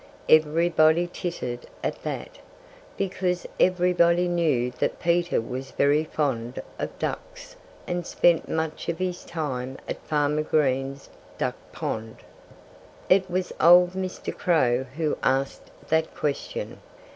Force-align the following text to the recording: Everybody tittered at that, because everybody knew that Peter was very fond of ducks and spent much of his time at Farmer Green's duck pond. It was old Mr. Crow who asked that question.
Everybody 0.27 1.05
tittered 1.05 1.67
at 1.83 2.01
that, 2.01 2.39
because 2.97 3.45
everybody 3.59 4.27
knew 4.27 4.71
that 4.79 4.99
Peter 4.99 5.39
was 5.39 5.69
very 5.69 6.05
fond 6.05 6.59
of 6.79 6.97
ducks 6.97 7.55
and 7.85 8.03
spent 8.07 8.49
much 8.49 8.89
of 8.89 8.97
his 8.97 9.23
time 9.23 9.77
at 9.87 10.01
Farmer 10.07 10.41
Green's 10.41 11.07
duck 11.37 11.55
pond. 11.71 12.15
It 13.09 13.29
was 13.29 13.53
old 13.59 13.91
Mr. 13.91 14.35
Crow 14.35 14.85
who 14.97 15.19
asked 15.21 15.69
that 15.89 16.15
question. 16.15 16.79